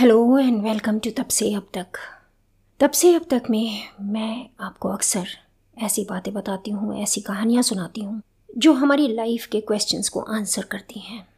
[0.00, 1.86] Hello and welcome to तब से अब तक
[2.80, 5.26] तब से अब तक में मैं आपको अक्सर
[5.78, 8.22] ऐसी बातें बताती हूँ, ऐसी कहानियाँ सुनाती हूँ,
[8.58, 11.28] जो हमारी लाइफ के क्वेश्चंस को आंसर करती हैं।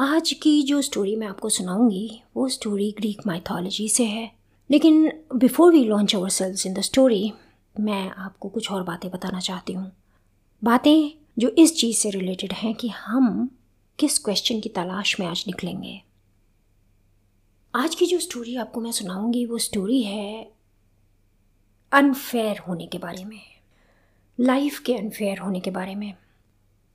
[0.00, 4.32] आज की जो स्टोरी मैं आपको सुनाऊँगी, वो स्टोरी ग्रीक माइथोलॉजी से है।
[4.70, 7.32] लेकिन before we launch ourselves in the story
[7.80, 9.92] मैं आपको कुछ और बातें बताना चाहती हूँ।
[10.64, 13.50] बातें जो इस चीज़ से रिलेटेड हैं कि हम
[13.98, 16.03] किस क्वेश्चन की तलाश में आज निकलेंगे।
[17.74, 20.52] आज की जो स्टोरी आपको मैं सुनाऊँगी, वो स्टोरी है
[21.92, 23.40] अनफेयर होने के बारे में।
[24.38, 26.14] लाइफ के अनफेयर होने के बारे में।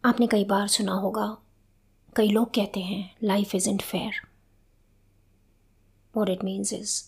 [0.04, 1.26] आपने कई बार सुना होगा,
[2.16, 4.22] कई लोग कहते हैं life is isn't fair
[6.14, 7.02] what it means is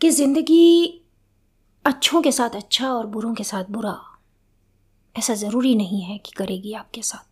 [0.00, 1.02] कि ज़िंदगी
[1.84, 3.98] अच्छों के साथ अच्छा और बुरों के साथ बुरा,
[5.14, 7.28] ऐसा ज़रूरी नहीं है कि करेगी आपके साथ।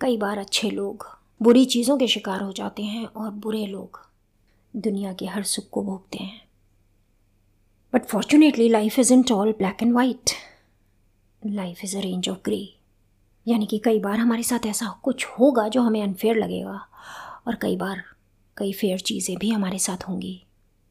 [0.00, 1.08] कई बार अच्छे लोग
[1.40, 4.00] बुरी चीज़ों के शिकार हो जाते हैं और बुरे लोग
[4.74, 6.40] दुनिया के हर सुख को भोगते हैं।
[7.92, 10.30] But fortunately life is in all black and white
[11.42, 12.60] life is a range of grey
[13.46, 16.78] यानी कि कई बार हमारे साथ ऐसा कुछ होगा जो हमें अनफेयर लगेगा
[17.46, 18.02] और कई बार
[18.56, 20.40] कई फेयर चीज़ें भी हमारे साथ होंगी।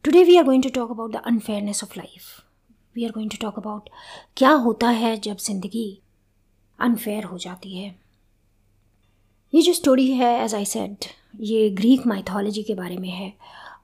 [0.05, 2.23] Today we are going to talk about the unfairness of life
[2.95, 3.89] we are going to talk about
[4.37, 5.89] क्या होता है जब ज़िंदगी
[6.79, 7.95] अनफेयर हो जाती है।
[9.53, 11.05] ये जो स्टोरी है एज आई सेड
[11.42, 13.33] ये ग्रीक माइथोलॉजी के बारे में है।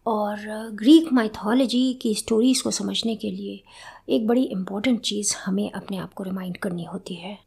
[0.08, 0.38] और
[0.74, 3.64] ग्रीक माइथोलॉजी की स्टोरीज़ को समझने के लिए
[4.10, 7.38] एक बड़ी इंपॉर्टेंट चीज़ हमें अपने आप को रिमाइंड करनी होती है।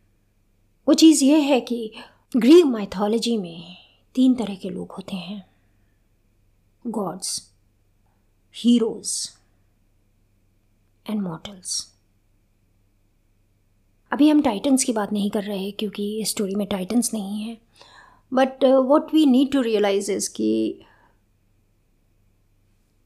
[0.88, 1.92] वो चीज़ ये है कि
[2.36, 3.76] ग्रीक माइथोलॉजी में
[4.14, 5.44] तीन तरह के लोग होते हैं।
[6.84, 7.52] गॉड्स
[8.54, 9.28] हीरोज़
[11.06, 11.94] एंड मॉडल्स
[14.12, 17.56] अभी हम टाइटन्स की बात नहीं कर रहे क्योंकि इस स्टोरी में टाइटन्स नहीं है।
[18.32, 20.50] But what we need to realize is कि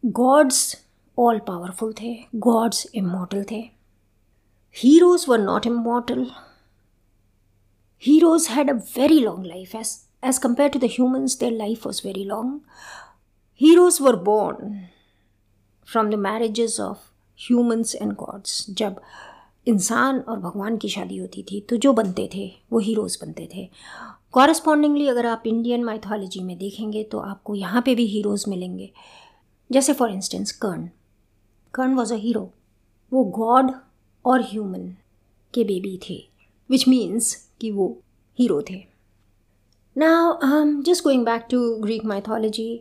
[0.04, 0.76] गॉड्स
[1.18, 2.14] ऑल पावरफुल थे
[2.46, 3.60] गॉड्स इमोटल थे
[4.76, 6.26] heroes were not immortal
[8.02, 12.00] heroes had a very long life as as compare to the humans their life was
[12.04, 12.60] very long
[13.60, 14.78] heroes were born
[15.88, 16.98] from the marriages of
[17.40, 19.00] humans and gods जब
[19.66, 23.68] इंसान और भगवान की शादी होती थी तो जो बनते थे, वो हीरोज़ बनते थे।
[24.32, 28.90] कॉरस्पॉन्डिंगली अगर आप इंडियन माइथोलॉजी में देखेंगे तो आपको यहाँ पे भी हीरोज़ मिलेंगे।
[29.70, 30.88] जैसे for instance Karna.
[31.74, 32.50] Karna was a hero
[33.12, 33.70] वो गॉड
[34.24, 34.88] और ह्यूमन
[35.54, 36.22] के बेबी थे
[36.70, 37.86] विच मीन्स कि वो
[38.38, 38.84] हीरो थे।
[39.96, 42.80] Now just going back to Greek mythology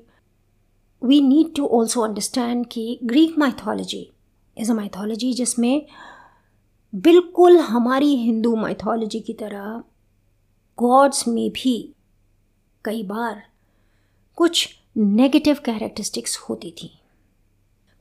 [1.01, 4.07] we need to also understand कि Greek mythology
[4.57, 5.85] is a mythology जिसमें
[6.93, 9.83] बिल्कुल हमारी हिंदू माइथोलॉजी की तरह
[10.77, 11.73] गॉड्स में भी
[12.85, 13.41] कई बार
[14.37, 16.89] कुछ नेगेटिव कैरेक्टरिस्टिक्स होती थी।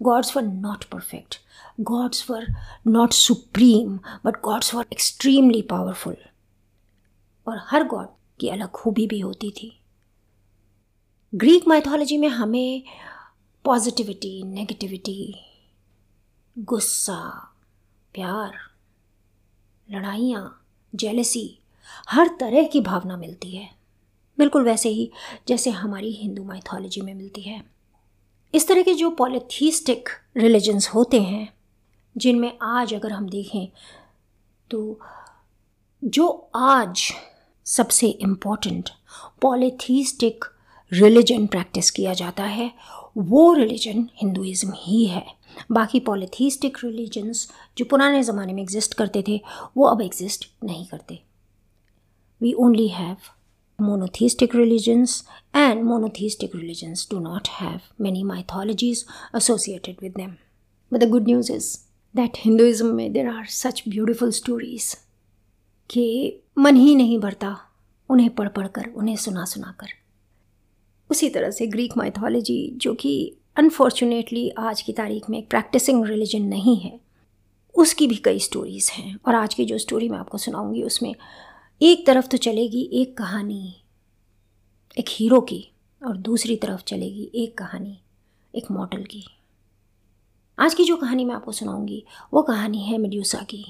[0.03, 1.37] Gods were not perfect
[1.81, 2.47] gods were
[2.87, 6.17] not supreme but gods were extremely powerful
[7.47, 8.09] और हर गॉड
[8.41, 9.81] की अलग खूबी भी होती थी।
[11.35, 12.83] ग्रीक माइथोलॉजी में हमें
[13.65, 15.35] पॉजिटिविटी नेगेटिविटी
[16.57, 17.21] गुस्सा,
[18.15, 18.70] प्यार
[19.91, 20.45] लड़ाइयाँ
[20.93, 21.59] जेलसी
[22.11, 23.69] हर तरह की भावना मिलती है।
[24.39, 25.11] बिल्कुल वैसे ही
[25.49, 27.63] जैसे हमारी हिंदू माइथोलॉजी में मिलती है।
[28.55, 31.53] इस तरह के जो पॉलिथीस्टिक रिलीजन्स होते हैं,
[32.17, 33.69] जिनमें आज अगर हम देखें
[34.71, 35.01] तो
[36.03, 37.03] जो आज
[37.67, 38.91] सबसे इम्पोर्टेंट
[39.43, 40.45] पॉलिथीस्टिक
[40.93, 42.71] रिलीजन प्रैक्टिस किया जाता है,
[43.19, 45.27] वो रिलीजन हिंदुज़म ही है।
[45.73, 49.41] बाकी पॉलिथीस्टिक रिलीजन्स जो पुराने ज़माने में एग्जिस्ट करते थे,
[49.77, 51.23] वो अब एग्जिस्ट नहीं करते।
[52.41, 53.17] We only have
[53.79, 55.23] monotheistic religions
[55.57, 59.05] and monotheistic religions do not have many mythologies
[59.37, 60.35] associated with them
[60.93, 61.77] but the good news is
[62.15, 64.95] that Hinduism में there are such beautiful stories
[65.91, 66.07] कि
[66.59, 67.57] मन ही नहीं भरता
[68.11, 69.89] उन्हें पढ़ पढ़ कर उन्हें सुना सुना कर
[71.11, 73.13] उसी तरह से ग्रीक माइथोलॉजी जो कि
[73.57, 77.01] अनफॉर्चुनेटली आज की तारीख में एक प्रैक्टिसिंग रिलीजन नहीं है।
[77.75, 81.15] उसकी भी कई स्टोरीज़ हैं और आज की जो स्टोरी मैं आपको सुनाऊँगी, उसमें
[81.81, 83.75] एक तरफ़ तो चलेगी एक कहानी,
[84.99, 87.99] एक हीरो की, और दूसरी तरफ़ चलेगी एक कहानी,
[88.55, 89.25] एक मॉडल की।
[90.59, 92.05] आज की जो कहानी मैं आपको सुनाऊँगी,
[92.35, 93.65] वो कहानी है मेड्यूसा की।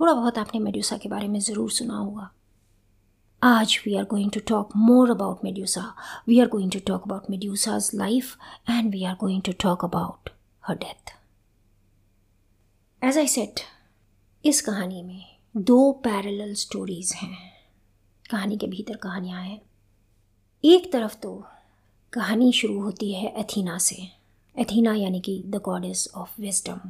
[0.00, 2.30] थोड़ा बहुत आपने मेड्यूसा के बारे में ज़रूर सुना होगा।
[3.42, 5.96] आज we are going to talk more about Medusa
[6.28, 8.36] we are going to talk about Medusa's life
[8.70, 10.30] and we are going to talk about
[10.66, 11.12] her death
[13.04, 13.60] as I set
[14.44, 15.24] इस कहानी में
[15.56, 17.38] दो पैरेलल स्टोरीज़ हैं।
[18.30, 19.60] कहानी के भीतर कहानियाँ हैं।
[20.64, 21.44] एक तरफ़ तो
[22.12, 24.08] कहानी शुरू होती है एथीना से।
[24.56, 26.80] एथीना यानी कि द गॉडेस ऑफ़ विजडम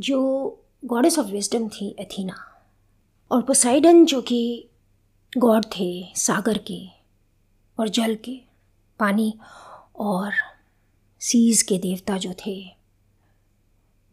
[0.00, 0.20] जो
[0.84, 2.34] गॉडेस ऑफ़ विजडम थी एथीना।
[3.30, 4.68] और पोसाइडन जो कि
[5.32, 6.80] गॉड थे सागर के
[7.78, 8.40] और जल के,
[9.00, 9.34] पानी
[9.96, 10.32] और
[11.20, 12.54] सीज के देवता जो थे,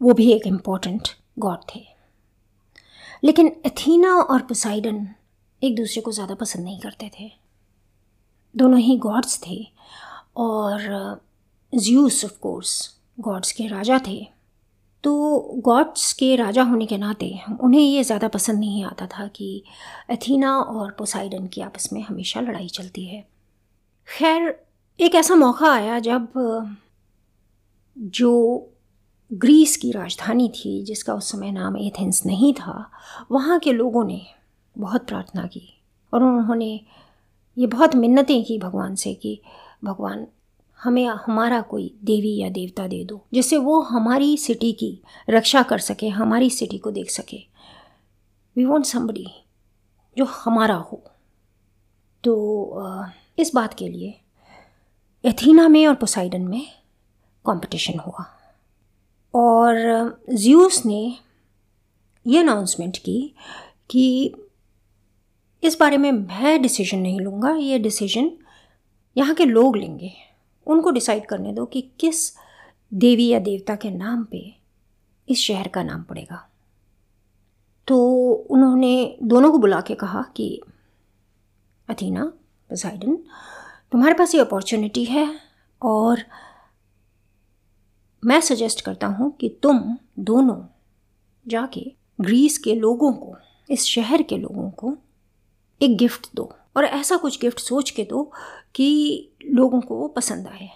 [0.02, 1.86] वो भी एक इंपॉर्टेंट गॉड थे।
[3.24, 5.08] लेकिन एथीना और पोसाइडन
[5.62, 7.32] एक दूसरे को ज़्यादा पसंद नहीं करते थे।
[8.56, 9.66] दोनों ही गॉड्स थे
[10.38, 11.22] और
[11.74, 14.33] ज्यूस ऑफ़ कोर्स गॉड्स के राजा थे।
[15.04, 19.64] तो गॉड्स के राजा होने के नाते उन्हें ये ज़्यादा पसंद नहीं आता था कि
[20.12, 23.28] एथीना और पोसाइडन की आपस में हमेशा लड़ाई चलती है।
[24.08, 24.66] खैर,
[25.00, 26.28] एक ऐसा मौका आया जब,
[27.98, 28.70] जो
[29.34, 32.92] ग्रीस की राजधानी थी, जिसका उस समय नाम एथेंस नहीं था,
[33.32, 34.22] वहाँ के लोगों ने
[34.78, 35.84] बहुत प्रार्थना की
[36.14, 36.82] और उन्होंने
[37.58, 39.42] ये बहुत मिन्नतें की भगवान से कि
[39.84, 40.28] भगवान
[40.84, 45.80] हमें हमारा कोई देवी या देवता दे दो, जिससे वो हमारी सिटी की रक्षा कर
[45.80, 47.38] सके, हमारी सिटी को देख सके।
[48.56, 49.26] वी वॉन्ट समबडी
[50.18, 51.04] जो हमारा हो।
[52.24, 52.34] तो
[53.40, 54.14] इस बात के लिए
[55.24, 56.66] एथीना में और पोसाइडन में
[57.46, 58.26] कंपटीशन हुआ।
[59.34, 59.76] और
[60.34, 61.18] ज्यूस ने
[62.26, 63.36] ये अनाउंसमेंट की
[63.90, 64.34] कि
[65.64, 68.32] इस बारे में मैं डिसीज़न नहीं लूँगा, ये डिसीज़न
[69.18, 70.12] यहाँ के लोग लेंगे।
[70.68, 72.38] उनको डिसाइड करने दो कि किस
[72.94, 74.56] देवी या देवता के नाम पे
[75.30, 76.50] इस शहर का नाम पड़ेगा।
[77.88, 80.62] तो उन्होंने दोनों को बुला के कहा कि,
[81.90, 82.26] अथीना
[82.70, 83.16] पोसाइडन
[83.92, 85.40] तुम्हारे पास ये अपॉर्चुनिटी है
[85.82, 86.20] और
[88.26, 90.64] मैं सजेस्ट करता हूँ कि तुम दोनों
[91.48, 93.38] जाके ग्रीस के लोगों को,
[93.70, 94.98] इस शहर के लोगों को
[95.82, 98.24] एक गिफ्ट दो। और ऐसा कुछ गिफ्ट सोच के दो
[98.76, 100.70] कि लोगों को पसंद आए।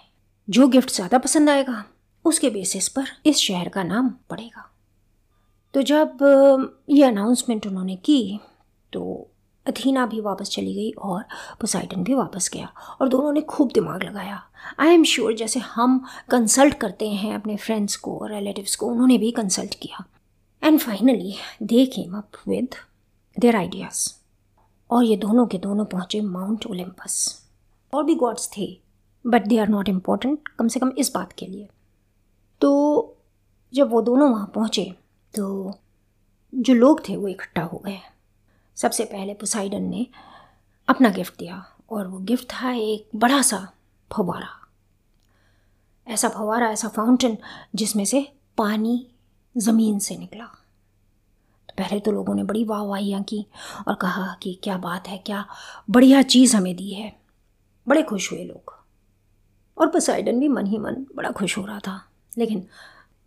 [0.48, 1.84] जो गिफ्ट ज़्यादा पसंद आएगा,
[2.24, 4.68] उसके बेसिस पर इस शहर का नाम पड़ेगा।
[5.74, 6.18] तो जब
[6.90, 8.40] ये अनाउंसमेंट उन्होंने की
[8.92, 9.30] तो
[9.66, 11.22] अथीना भी वापस चली गई और
[11.60, 14.42] पोसाइडन भी वापस गया और दोनों ने खूब दिमाग लगाया।
[14.80, 15.98] आई एम श्योर जैसे हम
[16.30, 20.04] कंसल्ट करते हैं अपने फ्रेंड्स को और रिलेटिव्स को, उन्होंने भी कंसल्ट किया।
[20.62, 22.74] And finally they came up with
[23.36, 24.08] their ideas
[24.90, 27.16] और ये दोनों के दोनों पहुँचे माउंट ओलम्पस
[27.92, 28.66] और भी गॉड्स थे
[29.24, 31.68] but they are not important कम से कम इस बात के लिए।
[32.60, 33.16] तो
[33.72, 34.84] जब वो दोनों वहाँ पहुँचे
[35.34, 35.74] तो
[36.52, 37.98] जो लोग थे वो इकट्ठा हो गए।
[38.76, 40.06] सबसे पहले पुसाइडन ने
[40.88, 43.58] अपना गिफ्ट दिया, और वो गिफ्ट था एक बड़ा सा
[44.10, 44.48] फवारा
[46.06, 47.36] ऐसा फवारा ऐसा फाउंटेन
[47.74, 48.20] जिसमें से
[48.58, 49.06] पानी
[49.54, 50.48] ज़मीन से निकला।
[51.78, 53.46] पहले तो लोगों ने बड़ी वाह वाहियाँ की
[53.88, 55.46] और कहा कि क्या बात है, क्या
[55.90, 57.20] बढ़िया चीज़ हमें दी है।
[57.88, 58.84] बड़े खुश हुए लोग।
[59.78, 62.08] और पसाइडन भी मन ही मन बड़ा खुश हो रहा था।
[62.38, 62.66] लेकिन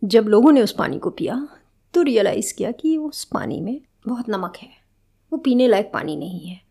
[0.03, 1.47] जब लोगों ने उस पानी को पिया
[1.93, 4.69] तो रियलाइज़ किया कि उस पानी में बहुत नमक है।
[5.33, 6.61] वो पीने लायक पानी नहीं है।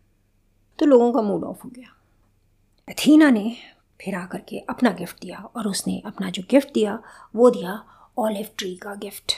[0.79, 1.97] तो लोगों का मूड ऑफ़ हो गया।
[2.89, 3.55] अथीना ने
[4.01, 7.03] फिर आकर के अपना गिफ्ट दिया और उसने अपना जो गिफ्ट दिया,
[7.35, 7.83] वो दिया
[8.17, 9.33] ऑलिव ट्री का गिफ्ट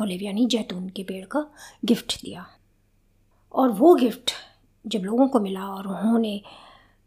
[0.00, 1.46] ऑलिव यानी जैतून के पेड़ का
[1.84, 2.46] गिफ्ट दिया।
[3.54, 4.32] और वो गिफ्ट
[4.84, 6.40] जब लोगों को मिला और उन्होंने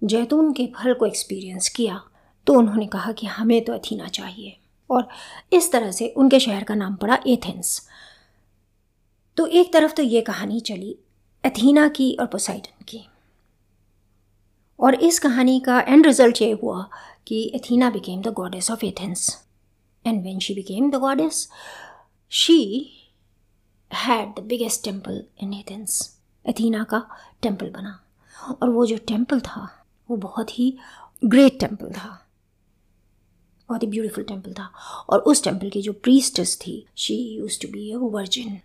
[0.01, 1.99] जैतून के फल को एक्सपीरियंस किया
[2.47, 4.57] तो उन्होंने कहा कि हमें तो अथीना चाहिए।
[4.89, 5.07] और
[5.53, 7.81] इस तरह से उनके शहर का नाम पड़ा एथेंस।
[9.37, 10.97] तो एक तरफ़ तो ये कहानी चली
[11.43, 13.07] एथीना की और पोसाइडन की।
[14.79, 16.89] और इस कहानी का एंड रिज़ल्ट ये हुआ
[17.27, 19.29] कि Athena became the goddess of Athens
[20.05, 21.47] and when she became the goddess
[22.29, 22.91] she
[23.93, 26.19] had the biggest temple in Athens
[26.49, 27.09] Athena का
[27.41, 28.03] टेंपल बना।
[28.63, 30.77] और वो जो टेंपल था, वो बहुत ही
[31.25, 32.27] ग्रेट टेंपल था।
[33.69, 34.65] बहुत ही ब्यूटीफुल टेंपल था।
[35.09, 38.61] और उस टेंपल की जो प्रीस्टेस थी she use to be a virgin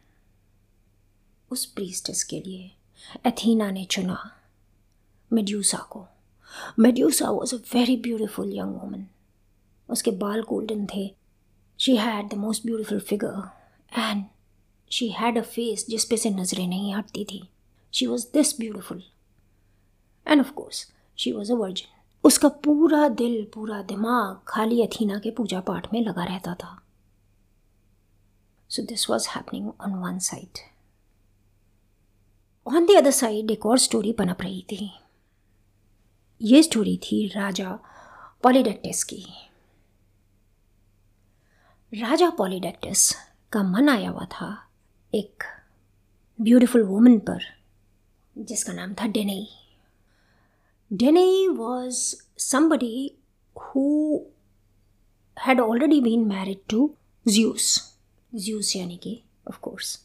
[1.50, 2.72] उस प्रीस्टेस के लिए
[3.26, 4.32] एथीना ने चुना
[5.32, 6.06] मेड्यूसा को।
[6.78, 9.06] Medusa was a very beautiful young woman
[9.88, 11.21] उसके बाल गोल्डन थे।
[11.82, 13.48] She had the most beautiful figure
[13.92, 14.24] and
[14.90, 17.42] she had a face जिस पे से नज़रें नहीं हटती थी।
[17.92, 19.02] She was this beautiful
[20.26, 20.86] and of course
[21.18, 21.88] she was a virgin
[22.24, 26.78] उसका पूरा दिल, पूरा दिमाग खाली अथीना के पूजा पाठ में लगा रहता था।
[28.70, 30.58] So this was happening on one side
[32.66, 34.90] on the other side एक और स्टोरी पनप रही थी।
[36.40, 37.78] ये स्टोरी थी राजा
[38.42, 39.24] पॉलीडेक्टिस की।
[41.94, 43.14] राजा पॉलीडेक्टिस
[43.52, 44.68] का मन आया हुआ था
[45.14, 45.42] एक
[46.40, 47.40] ब्यूटीफुल वुमन पर,
[48.38, 49.48] जिसका नाम था Danae.
[50.92, 53.14] Danae was somebody
[53.60, 54.20] who
[55.38, 56.94] had already been married to
[57.28, 57.96] Zeus
[58.34, 59.98] Zeus यानी कि, of course,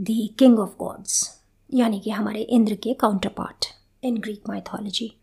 [0.00, 1.28] the king of gods,
[1.74, 3.66] यानी कि हमारे इंद्र के counter part
[4.02, 5.16] in Greek mythology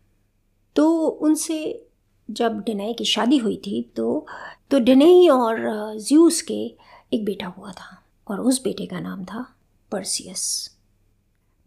[0.76, 1.89] तो उनसे
[2.30, 4.26] जब डिनई की शादी हुई थी तो
[4.70, 5.58] तो डिनई और
[5.98, 6.74] ज्यूस के
[7.12, 9.54] एक बेटा हुआ था और उस बेटे का नाम था
[9.92, 10.70] Perseus.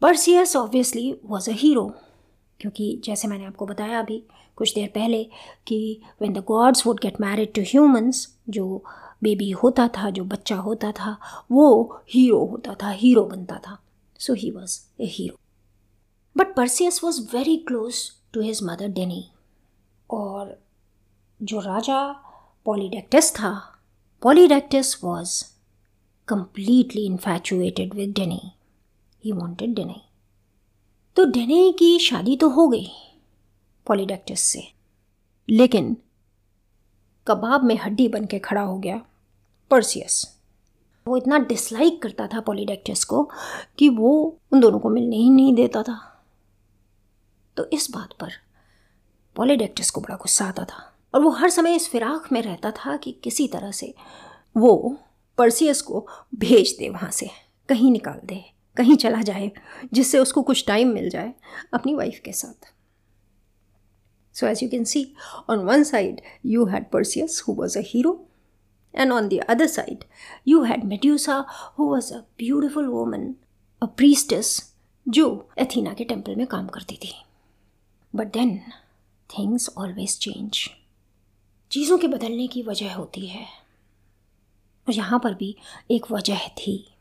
[0.02, 1.96] Perseus obviously was a hero
[2.60, 4.24] क्योंकि जैसे मैंने आपको बताया अभी
[4.56, 5.24] कुछ देर पहले
[5.68, 8.84] कि when the gods would get married to humans जो
[9.24, 11.18] बेबी होता था, जो बच्चा होता था,
[11.52, 13.78] वो हीरो होता था हीरो बनता था।
[14.20, 15.36] So he was a hero
[16.38, 17.96] but Perseus was very close
[18.34, 19.26] to his mother Danae
[20.14, 20.58] और
[21.42, 22.02] जो राजा
[22.66, 23.52] पॉलीडेक्टस था
[24.22, 25.44] Polydectes was
[26.28, 28.42] completely infatuated with Danae
[29.26, 30.02] he wanted Danae
[31.16, 32.88] to Danae की शादी तो हो गई
[33.88, 34.64] पॉलीडेक्टस से।
[35.50, 35.98] लेकिन
[37.28, 39.02] कबाब में हड्डी बन के खड़ा हो गया
[39.72, 40.26] पर्सियस
[41.08, 43.24] वो इतना डिसलाइक करता था पॉलीडेक्टस को
[43.78, 45.98] कि वो उन दोनों को मिलने ही नहीं देता था।
[47.58, 48.32] तो इस बात पर
[49.36, 52.96] पॉलीडेक्टस को बड़ा गुस्सा आता था और वो हर समय इस फिराक में रहता था
[52.98, 53.94] कि किसी तरह से
[54.56, 54.98] वो
[55.38, 57.30] परसियस को भेज दे वहाँ से,
[57.70, 58.44] कहीं निकाल दे,
[58.78, 59.52] कहीं चला जाए,
[59.94, 61.34] जिससे उसको कुछ टाइम मिल जाए
[61.74, 62.72] अपनी वाइफ के साथ।
[64.36, 65.06] So as you can see
[65.50, 68.20] on one side you had Perseus who was a hero
[68.94, 70.04] and on the other side
[70.48, 71.44] you had Medusa
[71.80, 73.34] who was a beautiful woman
[73.82, 74.62] a priestess
[75.06, 75.28] जो
[75.60, 77.14] Athena के temple में काम करती थी।
[78.14, 78.60] But then
[79.38, 80.70] things always change
[81.72, 83.46] चीज़ों के बदलने की वजह होती है।
[84.88, 85.58] और यहाँ पर भी
[85.92, 86.96] एक वजह थी।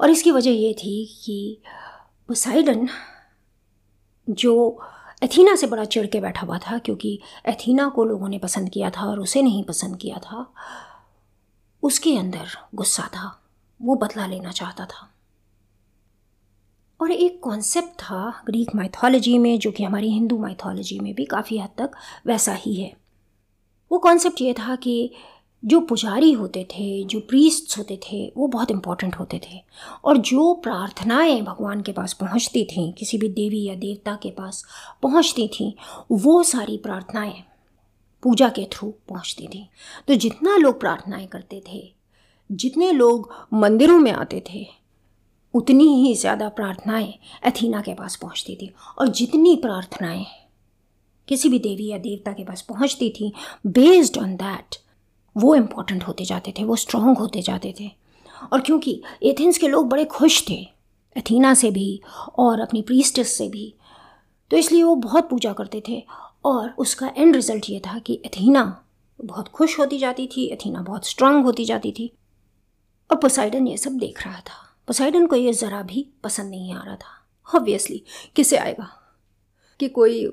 [0.00, 1.62] और इसकी वजह ये थी कि
[2.28, 2.88] पोसाइडन
[4.30, 4.82] जो
[5.22, 8.90] एथीना से बड़ा चिड़ के बैठा हुआ था, क्योंकि एथीना को लोगों ने पसंद किया
[8.90, 10.54] था और उसे नहीं पसंद किया था,
[11.82, 13.42] उसके अंदर गुस्सा था।
[13.82, 15.11] वो बदला लेना चाहता था।
[17.02, 21.58] और एक कॉन्सेप्ट था ग्रीक माइथोलॉजी में, जो कि हमारी हिंदू माइथोलॉजी में भी काफ़ी
[21.58, 21.90] हद तक
[22.26, 22.96] वैसा ही है।
[23.92, 25.12] वो कॉन्सेप्ट ये था कि
[25.64, 29.64] जो पुजारी होते थे, जो प्रीस्ट्स होते थे, वो बहुत इंपॉर्टेंट होते थे।
[30.04, 34.64] और जो प्रार्थनाएँ भगवान के पास पहुँचती थीं, किसी भी देवी या देवता के पास
[35.02, 35.72] पहुँचती थीं,
[36.10, 37.34] वो सारी प्रार्थनाएँ
[38.22, 39.68] पूजा के थ्रू पहुँचती थी।
[40.08, 41.94] तो जितना लोग प्रार्थनाएँ करते थे,
[42.52, 44.81] जितने लोग मंदिरों में आते थे
[45.54, 47.12] उतनी ही ज़्यादा प्रार्थनाएँ
[47.44, 50.24] अथीना के पास पहुँचती थी। और जितनी प्रार्थनाएँ
[51.28, 53.32] किसी भी देवी या देवता के पास पहुँचती थी
[53.68, 54.76] बेस्ड ऑन दैट
[55.36, 57.90] वो इम्पोर्टेंट होते जाते थे, वो स्ट्रॉन्ग होते जाते थे।
[58.52, 60.60] और क्योंकि एथेंस के लोग बड़े खुश थे,
[61.16, 62.00] एथीना से भी
[62.38, 63.74] और अपनी प्रीस्टेस से भी
[64.50, 66.02] तो इसलिए वो बहुत पूजा करते थे।
[66.44, 68.64] और उसका एंड रिज़ल्ट ये था कि एथीना
[69.20, 72.10] बहुत खुश होती जाती थी, एथीना बहुत स्ट्रांग होती जाती थी।
[73.10, 76.82] और पोसाइडन ये सब देख रहा था। पोसाइडन को ये ज़रा भी पसंद नहीं आ
[76.84, 78.02] रहा था। ऑब्वियसली
[78.36, 78.88] किसे आएगा?
[79.80, 80.24] कि कोई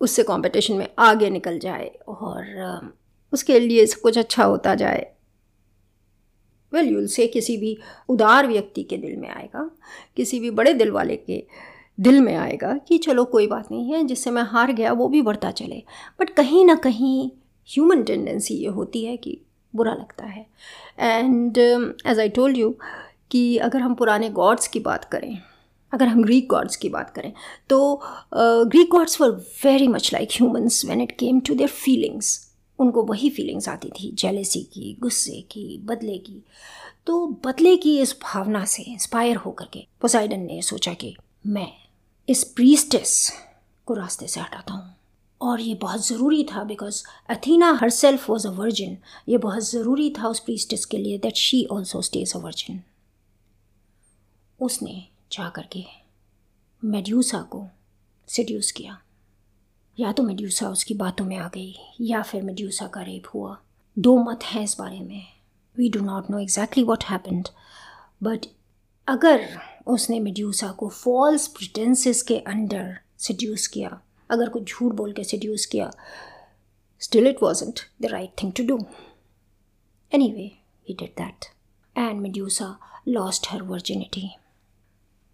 [0.00, 2.92] उससे कंपटीशन में आगे निकल जाए और
[3.32, 5.06] उसके लिए सब कुछ अच्छा होता जाए।
[6.72, 7.76] वेल यूल से किसी भी
[8.08, 9.70] उदार व्यक्ति के दिल में आएगा,
[10.16, 11.46] किसी भी बड़े दिल वाले के
[12.00, 15.22] दिल में आएगा कि चलो कोई बात नहीं है, जिससे मैं हार गया वो भी
[15.22, 15.82] बढ़ता चले।
[16.20, 17.30] बट कहीं ना कहीं
[17.68, 19.40] ह्यूमन टेंडेंसी ये होती है कि
[19.74, 20.46] बुरा लगता है।
[20.98, 21.58] And
[22.06, 22.76] as I told you
[23.30, 25.38] कि अगर हम पुराने गॉड्स की बात करें,
[25.92, 27.32] अगर हम ग्रीक गॉड्स की बात करें
[27.70, 28.00] तो
[28.34, 29.30] Greek gods were
[29.64, 32.36] very much like humans when it came to their feelings
[32.78, 36.42] उनको वही फीलिंग्स आती थी जेलेसी की, गुस्से की, बदले की।
[37.06, 41.14] तो बदले की इस भावना से इंस्पायर होकर के पोसाइडन ने सोचा कि
[41.46, 41.68] मैं
[42.28, 43.32] इस प्रीस्टेस
[43.86, 44.94] को रास्ते से हटाता हूँ।
[45.40, 48.96] और ये बहुत ज़रूरी था because Athena herself was a virgin
[49.28, 52.80] ये बहुत ज़रूरी था उस प्रीस्टेस के लिए that she also stays a virgin
[54.60, 55.84] उसने जा कर के
[56.82, 57.66] मेड्यूसा को
[58.28, 58.98] सिड्यूस किया।
[59.98, 63.56] या तो मेड्यूसा उसकी बातों में आ गई, या फिर मेड्यूसा का रेप हुआ।
[63.96, 65.26] दो मत हैं इस बारे में।
[65.76, 67.48] We do not know exactly what happened
[68.22, 68.46] but
[69.08, 69.46] अगर
[69.86, 74.00] उसने मेड्यूसा को फॉल्स प्रिटेंसेस के अंडर सड्यूस किया,
[74.30, 75.90] अगर कुछ झूठ बोल के सड्यूस किया
[77.00, 78.78] still it wasn't the right thing to do
[80.32, 80.50] anyway
[80.88, 81.44] he did that
[81.96, 82.76] and Medusa
[83.08, 84.28] lost her virginity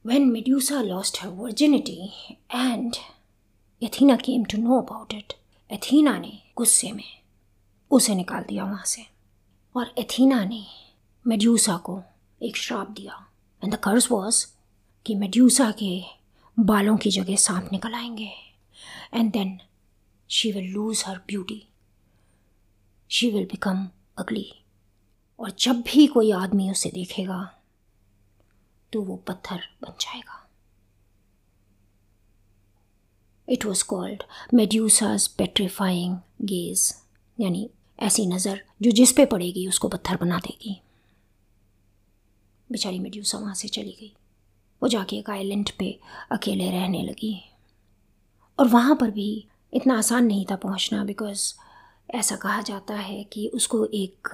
[0.07, 1.99] when Medusa lost her virginity
[2.55, 2.95] and
[3.83, 5.33] Athena came to know about it
[5.73, 7.23] Athena ने गुस्से में
[7.91, 9.03] उसे निकाल दिया वहाँ से।
[9.77, 10.67] और एथीना ने
[11.27, 12.03] मेड्यूसा को
[12.43, 13.27] एक श्राप दिया।
[13.65, 14.47] एंड द कर्ज वॉज़
[15.07, 16.03] कि मेड्यूसा के
[16.59, 18.31] बालों की जगह सांप निकल आएँगे।
[19.15, 19.61] And then
[20.31, 21.69] she will lose her beauty
[23.11, 24.55] she will become ugly
[25.39, 27.61] और जब भी कोई आदमी उसे देखेगा
[28.95, 30.41] तो वो पत्थर बन जाएगा।
[33.49, 34.23] It was called
[34.55, 36.93] Medusa's petrifying gaze
[37.39, 40.81] यानी ऐसी नज़र जो जिस पे पड़ेगी उसको पत्थर बना देगी।
[42.71, 44.13] बेचारी मेड्यूसा वहाँ से चली गई।
[44.83, 45.99] वो जाके एक आइलैंड पे
[46.33, 47.35] अकेले रहने लगी।
[48.59, 51.53] और वहाँ पर भी इतना आसान नहीं था पहुँचना बिकॉज़
[52.11, 54.29] ऐसा कहा जाता है कि उसको एक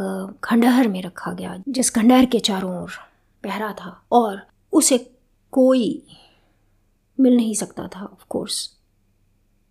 [0.44, 3.09] खंडहर में रखा गया, जिस खंडहर के चारों ओर
[3.44, 5.16] पहरा था और उसे
[5.52, 6.06] कोई
[7.20, 8.76] मिल नहीं सकता था ऑफ़ कोर्स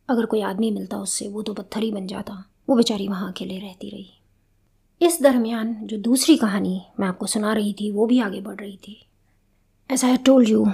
[0.10, 3.60] अगर कोई आदमी मिलता उससे, वो तो पत्थर ही बन जाता। वो बेचारी वहाँ अकेले
[3.60, 4.10] रहती रही।
[5.02, 8.78] इस दरमियान जो दूसरी कहानी मैं आपको सुना रही थी, वो भी आगे बढ़ रही
[8.78, 9.06] थी।
[9.92, 10.72] ऐसा आई टोल्ड यू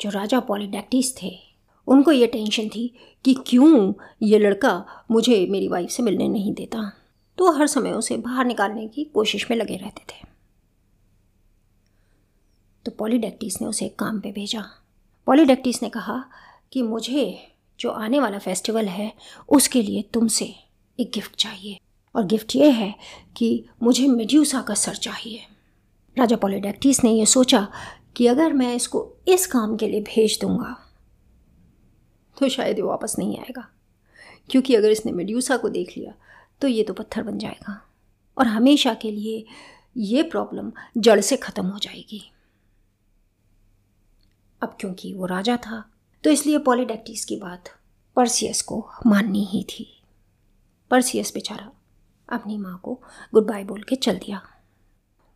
[0.00, 1.38] जो राजा पॉलीडेक्टिस थे,
[1.86, 2.94] उनको ये टेंशन थी
[3.24, 6.92] कि क्यों ये लड़का मुझे मेरी वाइफ से मिलने नहीं देता।
[7.38, 10.35] तो हर समय उसे बाहर निकालने की कोशिश में लगे रहते थे।
[12.86, 14.60] तो पॉलीडेक्टिस ने उसे काम पे भेजा।
[15.26, 16.22] पॉलीडेक्टिस ने कहा
[16.72, 17.38] कि मुझे
[17.78, 19.12] जो आने वाला फेस्टिवल है,
[19.48, 20.44] उसके लिए तुमसे
[20.98, 21.78] एक गिफ्ट चाहिए।
[22.14, 22.94] और गिफ्ट ये है
[23.36, 25.40] कि मुझे मेड्यूसा का सर चाहिए।
[26.16, 27.66] राजा पॉलीडेक्टिस ने यह सोचा
[28.16, 30.76] कि अगर मैं इसको इस काम के लिए भेज दूँगा
[32.36, 33.68] तो शायद ये वापस नहीं आएगा।
[34.50, 36.14] क्योंकि अगर इसने मेड्यूसा को देख लिया
[36.60, 37.80] तो ये तो पत्थर बन जाएगा।
[38.36, 39.44] और हमेशा के लिए
[39.96, 42.22] ये प्रॉब्लम जड़ से ख़त्म हो जाएगी।
[44.66, 45.84] अब क्योंकि वो राजा था
[46.24, 47.68] तो इसलिए पॉलीडेक्टिस की बात
[48.16, 49.86] परसियस को माननी ही थी।
[50.90, 51.70] परसियस बेचारा
[52.28, 52.94] अपनी माँ को
[53.34, 54.40] गुड बाय बोल के चल दिया।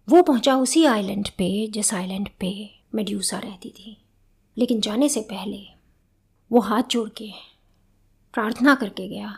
[0.09, 3.97] वो पहुँचा उसी आइलैंड पे, जिस आइलैंड पे मेड्यूसा रहती थी।
[4.57, 5.63] लेकिन जाने से पहले
[6.51, 7.31] वो हाथ जोड़ के
[8.35, 9.37] प्रार्थना करके गया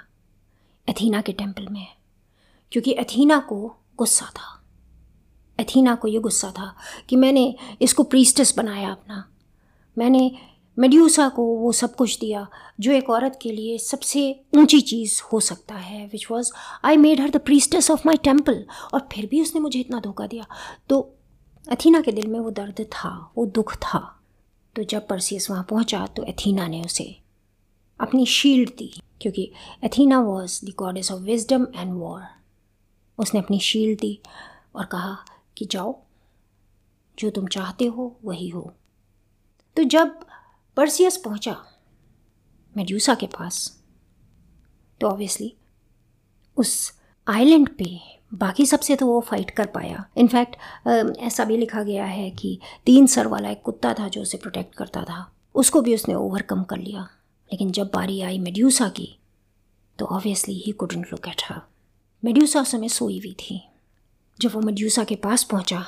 [0.89, 1.87] एथीना के टेंपल में,
[2.73, 4.59] क्योंकि एथीना को गुस्सा था।
[5.59, 6.75] एथीना को ये गुस्सा था
[7.09, 9.29] कि मैंने इसको प्रीस्टस बनाया अपना।
[9.97, 10.31] मैंने
[10.77, 12.47] मेड्यूसा को वो सब कुछ दिया,
[12.81, 14.23] जो एक औरत के लिए सबसे
[14.57, 16.51] ऊँची चीज़ हो सकता है which was
[16.85, 20.27] I made her the priestess of my temple और फिर भी उसने मुझे इतना धोखा
[20.27, 20.47] दिया।
[20.89, 21.01] तो
[21.67, 23.99] अथीना के दिल में वो दर्द था, वो दुख था।
[24.77, 27.05] तो जब परसियस वहाँ पहुँचा तो एथीना ने उसे
[28.01, 29.51] अपनी शील्ड दी, क्योंकि
[29.85, 32.23] Athena was the goddess of wisdom and war
[33.19, 34.19] उसने अपनी शील्ड दी
[34.77, 35.17] और कहा
[35.57, 35.99] कि जाओ,
[37.19, 38.73] जो तुम चाहते हो, वही हो।
[39.77, 40.19] तो जब
[40.77, 41.57] परसियस पहुँचा
[42.77, 43.79] मेड्यूसा के पास
[45.01, 45.53] तो ऑब्वियसली
[46.57, 46.93] उस
[47.27, 47.99] आइलैंड पे
[48.35, 50.57] बाकी सबसे तो वो फाइट कर पाया। इनफैक्ट
[51.19, 54.75] ऐसा भी लिखा गया है कि तीन सर वाला एक कुत्ता था जो उसे प्रोटेक्ट
[54.75, 57.03] करता था। उसको भी उसने ओवरकम कर लिया।
[57.51, 59.09] लेकिन जब बारी आई मेड्यूसा की
[59.99, 61.61] तो obviously he couldn't look at her
[62.23, 63.61] Medusa उस समय सोई हुई थी।
[64.41, 65.85] जब वो मेड्यूसा के पास पहुँचा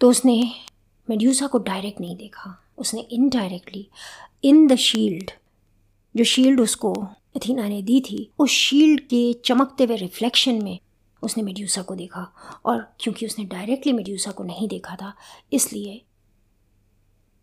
[0.00, 0.50] तो उसने
[1.10, 3.88] मेड्यूसा को डायरेक्ट नहीं देखा। उसने इनडायरेक्टली
[4.44, 5.30] इन द शील्ड
[6.14, 6.92] जो शील्ड उसको
[7.36, 10.78] अथीना ने दी थी, उस शील्ड के चमकते हुए रिफ्लेक्शन में
[11.22, 12.22] उसने मेड्यूसा को देखा।
[12.66, 15.12] और क्योंकि उसने डायरेक्टली मेड्यूसा को नहीं देखा था,
[15.52, 16.02] इसलिए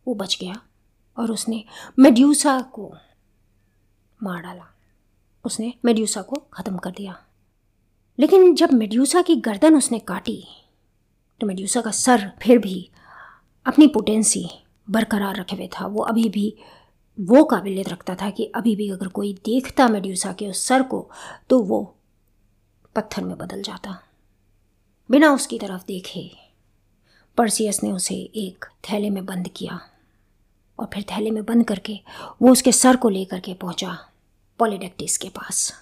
[0.07, 0.61] वो बच गया
[1.17, 1.63] और उसने
[1.99, 2.91] मेड्यूसा को
[4.23, 4.65] मार डाला।
[5.45, 7.23] उसने मेड्यूसा को ख़त्म कर दिया।
[8.19, 10.43] लेकिन जब मेड्यूसा की गर्दन उसने काटी
[11.41, 12.89] तो मेड्यूसा का सर फिर भी
[13.65, 14.49] अपनी पोटेंसी
[14.89, 16.57] बरकरार रखे हुए था। वो अभी भी,
[17.19, 21.09] वो काबिलियत रखता था कि अभी भी अगर कोई देखता मेड्यूसा के उस सर को
[21.49, 21.95] तो वो
[22.95, 24.03] पत्थर में बदल जाता।
[25.11, 26.31] बिना उसकी तरफ़ देखे
[27.37, 29.79] परसियस ने उसे एक थैले में बंद किया
[30.79, 31.99] और फिर थैले में बंद करके
[32.41, 33.97] वो उसके सर को लेकर के पहुँचा
[34.59, 35.73] पॉलीडेक्टिस के पास।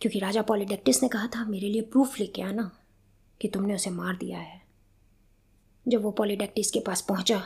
[0.00, 2.70] क्योंकि राजा पॉलीडेक्टिस ने कहा था, मेरे लिए प्रूफ लेके आना
[3.40, 4.63] कि तुमने उसे मार दिया है।
[5.86, 7.38] जब वो पॉलीडेक्टिस के पास पहुँचा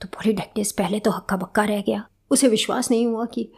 [0.00, 3.48] तो पॉलीडेक्टिस पहले तो हक्का बक्का रह गया। उसे विश्वास नहीं हुआ कि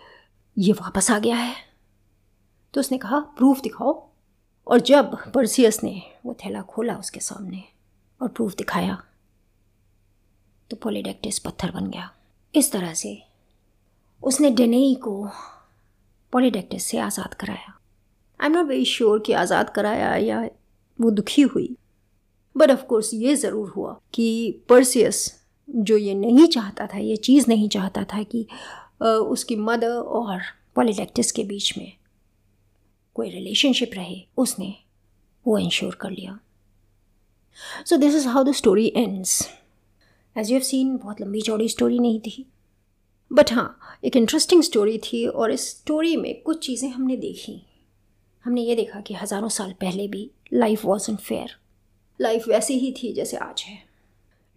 [0.57, 1.55] ये वापस आ गया है।
[2.75, 4.03] तो उसने कहा, प्रूफ दिखाओ।
[4.67, 7.63] और जब परसियस ने वो थैला खोला उसके सामने
[8.21, 8.97] और प्रूफ दिखाया
[10.71, 12.11] तो पॉलीडेक्टिस पत्थर बन गया।
[12.55, 13.19] इस तरह से
[14.23, 15.29] उसने डेनेई को
[16.33, 17.79] पॉलीडेक्टिस से आज़ाद कराया।
[18.41, 20.41] I am not very sure कि आज़ाद कराया या
[20.99, 21.77] वो दुखी हुई।
[22.57, 25.27] बट ऑफ़ कोर्स ये ज़रूर हुआ कि परसियस
[25.69, 28.47] जो ये नहीं चाहता था, ये चीज़ नहीं चाहता था कि
[29.03, 30.41] उसकी मदर और
[30.75, 31.93] पोलिडेक्टिस के बीच में
[33.17, 34.75] कोई रिलेशनशिप रहे, उसने
[35.47, 36.39] वो इंश्योर कर लिया।
[37.87, 39.41] So this is how the story ends
[40.37, 42.47] as you have seen बहुत लंबी चौड़ी स्टोरी नहीं थी।
[43.31, 47.61] बट हाँ एक इंटरेस्टिंग स्टोरी थी और इस स्टोरी में कुछ चीज़ें हमने देखी।
[48.45, 51.57] हमने ये देखा कि हज़ारों साल पहले भी लाइफ वॉज़ फेयर
[52.21, 53.87] लाइफ वैसी ही थी जैसे आज है।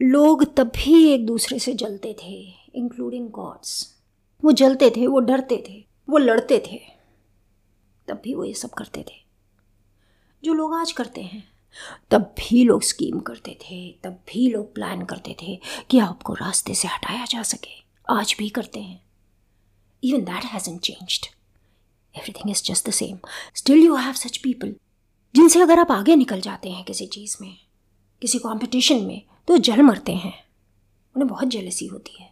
[0.01, 3.99] लोग तब भी एक दूसरे से जलते थे इंक्लूडिंग गॉड्स
[4.43, 6.81] वो जलते थे, वो डरते थे, वो लड़ते थे।
[8.07, 9.23] तब भी वो ये सब करते थे।
[10.43, 11.51] जो लोग आज करते हैं,
[12.11, 16.75] तब भी लोग स्कीम करते थे, तब भी लोग प्लान करते थे कि आपको रास्ते
[16.75, 19.03] से हटाया जा सके। आज भी करते हैं।
[20.03, 21.25] Even that hasn't changed
[22.17, 23.19] everything is just the same
[23.55, 24.75] still you have such people
[25.35, 27.55] जिनसे अगर आप आगे निकल जाते हैं किसी चीज़ में,
[28.21, 30.33] किसी कंपटीशन में तो जल मरते हैं।
[31.15, 32.29] उन्हें बहुत जेलसी होती है।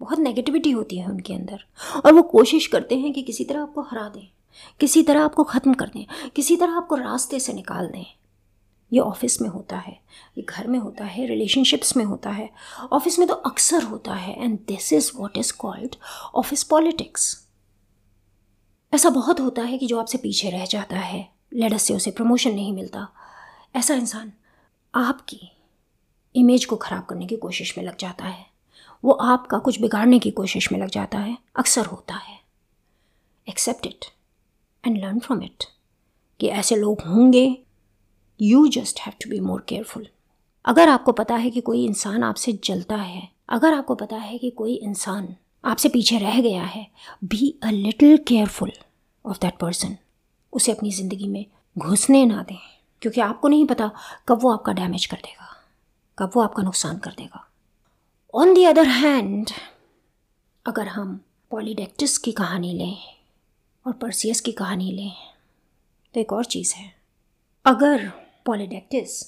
[0.00, 1.64] बहुत नेगेटिविटी होती है उनके अंदर।
[1.96, 4.26] और वो कोशिश करते हैं कि किसी तरह आपको हरा दें,
[4.80, 8.04] किसी तरह आपको ख़त्म कर दें, किसी तरह आपको रास्ते से निकाल दें।
[8.92, 9.92] ये ऑफ़िस में होता है,
[10.38, 12.48] ये घर में होता है रिलेशनशिप्स में होता है।
[12.92, 15.96] ऑफ़िस में तो अक्सर होता है and this is what is called
[16.34, 17.36] office politics
[18.92, 22.54] ऐसा बहुत होता है कि जो आपसे पीछे रह जाता है। लेडस से उसे प्रमोशन
[22.54, 23.08] नहीं मिलता।
[23.76, 24.32] ऐसा इंसान
[24.94, 25.40] आपकी
[26.34, 28.46] इमेज को ख़राब करने की कोशिश में लग जाता है।
[29.04, 32.40] वो आपका कुछ बिगाड़ने की कोशिश में लग जाता है। अक्सर होता है।
[33.48, 34.04] Accept it
[34.84, 35.64] and learn from it
[36.40, 37.62] कि ऐसे लोग होंगे।
[38.40, 40.06] You just have to be more careful
[40.64, 44.50] अगर आपको पता है कि कोई इंसान आपसे जलता है, अगर आपको पता है कि
[44.50, 45.34] कोई इंसान
[45.64, 46.86] आपसे पीछे रह गया है
[47.24, 48.72] be a little careful
[49.26, 49.96] of that person
[50.52, 51.44] उसे अपनी ज़िंदगी में
[51.76, 52.58] घुसने ना दें,
[53.02, 53.90] क्योंकि आपको नहीं पता
[54.28, 55.48] कब वो आपका डैमेज कर देगा,
[56.18, 57.46] कब वो आपका नुकसान कर देगा।
[58.34, 59.50] ऑन दी अदर हैंड
[60.66, 62.96] अगर हम पॉलीडेक्टिस की कहानी लें
[63.86, 65.12] और परसियस की कहानी लें
[66.14, 66.92] तो एक और चीज़ है।
[67.64, 68.08] अगर
[68.46, 69.22] Polydectes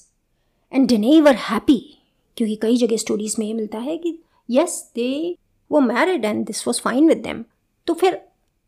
[0.73, 1.79] and Danae were happy
[2.37, 5.37] क्योंकि कई जगह स्टोरीज में ये मिलता है कि यस दे
[5.71, 7.45] वो married and this was fine with them
[7.87, 8.21] तो फिर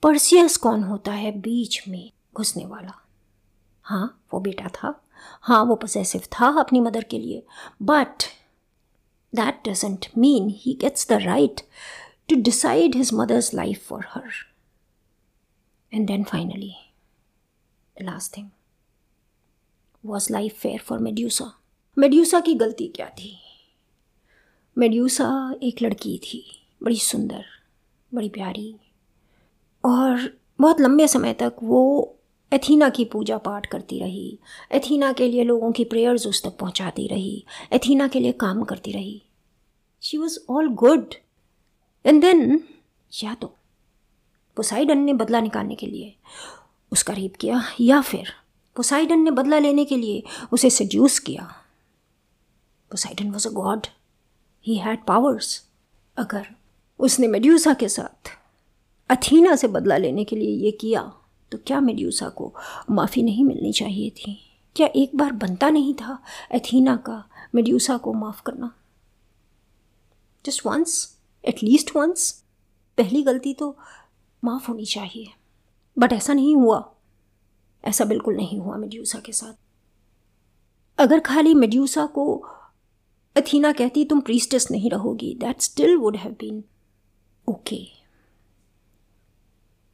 [0.03, 2.11] परसियस कौन होता है बीच में?
[2.37, 3.07] घुसने वाला।
[3.83, 5.05] हाँ वो बेटा था।
[5.43, 7.47] हाँ वो पोसेसिव था अपनी मदर के लिए।
[7.83, 8.25] But
[9.35, 11.61] that doesn't mean he gets the right
[12.29, 14.31] to decide his mother's life for her
[15.93, 16.75] and then finally
[18.03, 18.51] last thing
[20.05, 21.53] was life fair for Medusa
[21.99, 23.39] Medusa की गलती क्या थी?
[24.79, 27.45] मेड्यूसा एक लड़की थी, बड़ी सुंदर,
[28.15, 28.77] बड़ी प्यारी।
[29.85, 32.16] और बहुत लंबे समय तक वो
[32.53, 34.39] एथीना की पूजा पाठ करती रही।
[34.73, 38.93] एथीना के लिए लोगों की प्रेयर्स उस तक पहुंचाती रही। एथीना के लिए काम करती
[38.93, 39.23] रही।
[40.03, 41.15] She was all good
[42.05, 42.61] and then
[43.13, 43.55] या तो
[44.57, 46.15] पोसाइडन ने बदला निकालने के लिए
[46.93, 48.33] उसका रेप किया, या फिर
[48.77, 51.53] पोसाइडन ने बदला लेने के लिए उसे सड्यूस किया।
[52.91, 53.87] Poseidon was a god
[54.67, 55.63] he had powers
[56.17, 56.47] अगर
[57.01, 58.31] उसने मेड्यूसा के साथ
[59.11, 61.13] अथीना से बदला लेने के लिए ये किया
[61.53, 62.55] तो क्या मेड्यूसा को?
[62.91, 68.13] माफ़ी नहीं मिलनी चाहिए थी। क्या एक बार बनता नहीं था एथीना का मेड्यूसा को
[68.13, 68.75] माफ़ करना?
[70.47, 72.45] जस्ट वंस एटलीस्ट वंस
[72.99, 73.79] पहली गलती तो
[74.45, 75.29] माफ़ होनी चाहिए।
[75.99, 76.93] बट ऐसा नहीं हुआ।
[77.85, 79.55] ऐसा बिल्कुल नहीं हुआ मेड्यूसा के साथ।
[80.99, 82.37] अगर खाली मेड्यूसा को
[83.37, 86.65] अथीना कहती, तुम प्रीस्टेस नहीं रहोगी that still would have been
[87.49, 87.96] okay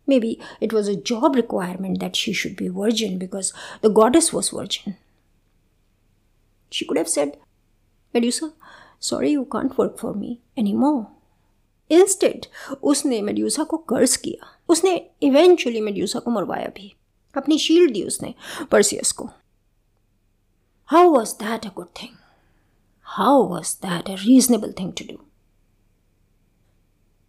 [0.08, 4.50] Maybe it was a job requirement that she should be virgin because the goddess was
[4.50, 4.96] virgin.
[6.72, 7.38] She could have said,
[8.14, 8.54] Medusa,
[9.00, 11.08] sorry you can't work for me anymore.
[11.92, 12.46] Instead
[12.84, 16.94] उसने Medusa को curse किया उसने eventually medusa को मरवाया भी
[17.36, 18.34] अपनी shield दी उसने
[18.72, 19.30] Perseus को
[20.90, 22.16] how was that a good thing
[23.06, 25.20] how was that a reasonable thing to do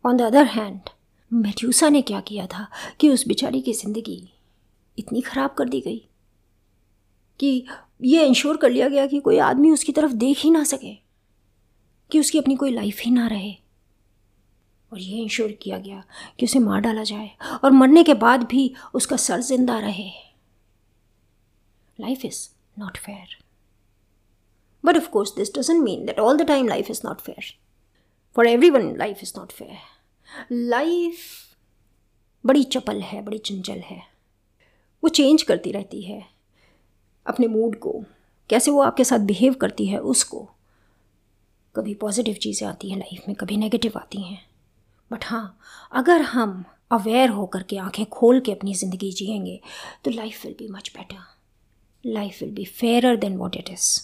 [0.04, 0.90] on the other hand
[1.33, 2.67] Medusa ने क्या किया था
[2.99, 4.21] कि उस बेचारी की ज़िंदगी
[4.97, 5.97] इतनी ख़राब कर दी गई
[7.39, 7.65] कि
[8.01, 10.93] ये इंश्योर कर लिया गया कि कोई आदमी उसकी तरफ़ देख ही ना सके,
[12.11, 13.53] कि उसकी अपनी कोई लाइफ ही ना रहे।
[14.91, 16.03] और ये इंश्योर किया गया
[16.39, 17.29] कि उसे मार डाला जाए
[17.63, 20.09] और मरने के बाद भी उसका सर ज़िंदा रहे।
[21.99, 23.37] Life is not fair
[24.83, 27.53] but of course this doesn't mean that all the time life is not fair
[28.35, 29.92] for everyone life is not fair
[30.51, 31.17] life
[32.45, 34.01] बड़ी चपल है, बड़ी चंचल है।
[35.03, 36.23] वो चेंज करती रहती है
[37.25, 38.03] अपने मूड को।
[38.49, 40.49] कैसे वो आपके साथ बिहेव करती है उसको।
[41.75, 44.45] कभी पॉजिटिव चीज़ें आती हैं लाइफ में, कभी नेगेटिव आती हैं।
[45.11, 45.59] बट हाँ
[45.91, 49.59] अगर हम अवेयर होकर के आँखें खोल के अपनी ज़िंदगी जिएँगे
[50.03, 53.99] तो life will be much better life will be fair then what it is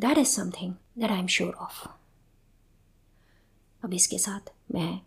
[0.00, 1.86] that is something that I am sure of
[3.84, 5.00] अब इसके साथ मैं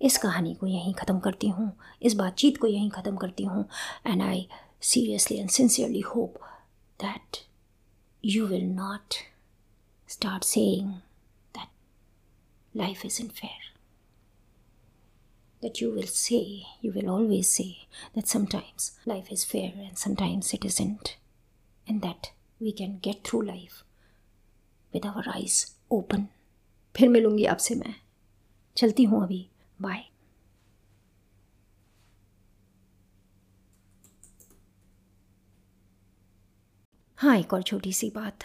[0.00, 3.64] इस कहानी को यहीं ख़त्म करती हूँ, इस बातचीत को यहीं ख़त्म करती हूँ
[4.06, 4.48] and I
[4.82, 6.34] seriously and sincerely hope
[7.00, 7.36] that
[8.24, 9.14] you will not
[10.08, 10.90] start saying
[11.54, 11.68] that
[12.74, 13.72] life is unfair
[15.62, 16.38] that you will say
[16.84, 17.64] you will always say
[18.14, 21.08] that sometimes life is fair and sometimes it is and
[21.86, 22.26] and that
[22.62, 23.82] we can get through life
[24.94, 26.26] with our eyes open
[26.94, 27.94] फिर मिलूँगी आपसे मैं।
[28.80, 29.46] चलती हूँ अभी।
[29.78, 30.04] Bye
[37.18, 38.44] हाँ एक और छोटी सी बात।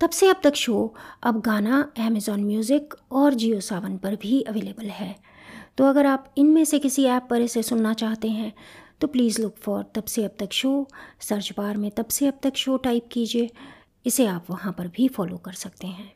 [0.00, 4.86] तब से अब तक शो, अब गाना अमेज़ॉन म्यूज़िक और जियो सावन पर भी अवेलेबल
[4.86, 5.14] है।
[5.78, 8.52] तो अगर आप इनमें से किसी ऐप पर इसे सुनना चाहते हैं
[9.00, 10.88] तो प्लीज़ लुक फॉर तब से अब तक शो।
[11.20, 13.50] सर्च बार में तब से अब तक शो टाइप कीजिए।
[14.06, 16.12] इसे आप वहाँ पर भी फॉलो कर सकते हैं।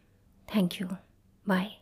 [0.49, 0.89] Thank you
[1.47, 1.77] bye